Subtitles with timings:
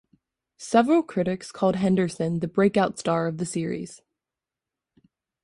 [0.57, 4.01] Several critics called Henderson the "breakout star" of the series.